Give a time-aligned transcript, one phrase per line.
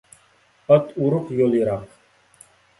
[0.71, 1.87] ئات ئورۇق، يول يىراق.